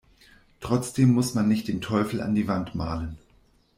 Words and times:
Trotzdem 0.61 1.11
muss 1.13 1.35
man 1.35 1.47
nicht 1.47 1.67
den 1.67 1.79
Teufel 1.79 2.21
an 2.21 2.33
die 2.33 2.47
Wand 2.47 2.73
malen. 2.73 3.19